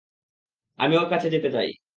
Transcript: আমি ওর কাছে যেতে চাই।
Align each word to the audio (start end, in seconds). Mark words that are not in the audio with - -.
আমি 0.79 0.93
ওর 0.97 1.07
কাছে 1.11 1.27
যেতে 1.29 1.49
চাই। 1.55 1.69